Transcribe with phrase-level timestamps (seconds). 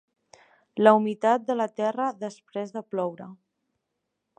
[0.83, 3.31] La humitat de la terra després de ploure.